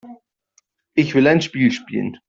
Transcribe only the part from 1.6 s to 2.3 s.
spielen.